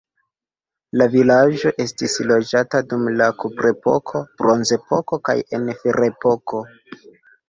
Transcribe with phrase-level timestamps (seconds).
[0.99, 6.63] La vilaĝo estis loĝata dum la kuprepoko, bronzepoko kaj en ferepoko.